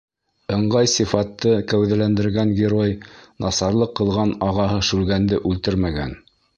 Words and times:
Ыңғай 0.53 0.87
сифатты 0.93 1.51
кәүҙәләндергән 1.73 2.55
герой 2.61 2.97
насарлыҡ 3.47 3.97
ҡылған 4.01 4.35
ағаһы 4.51 4.85
Шүлгәнде 4.93 5.45
үлтермәгән. 5.53 6.23